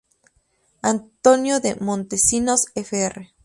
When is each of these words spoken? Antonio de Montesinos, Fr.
Antonio 0.81 1.59
de 1.59 1.75
Montesinos, 1.75 2.65
Fr. 2.73 3.27